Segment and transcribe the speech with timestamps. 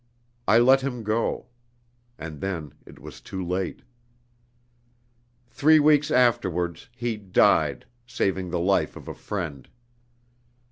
[0.47, 1.45] I let him go.
[2.17, 3.83] And then it was too late.
[5.51, 9.69] "Three weeks afterwards, he died, saving the life of a friend.